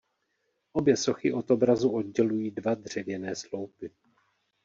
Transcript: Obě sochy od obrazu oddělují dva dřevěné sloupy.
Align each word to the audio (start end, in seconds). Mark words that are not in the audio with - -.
Obě 0.71 0.97
sochy 0.97 1.33
od 1.33 1.51
obrazu 1.51 1.89
oddělují 1.89 2.51
dva 2.51 2.75
dřevěné 2.75 3.35
sloupy. 3.35 3.91